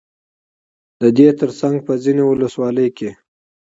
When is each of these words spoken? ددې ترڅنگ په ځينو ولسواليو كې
ددې 0.99 1.27
ترڅنگ 1.39 1.77
په 1.85 1.93
ځينو 2.03 2.23
ولسواليو 2.31 2.95
كې 2.97 3.09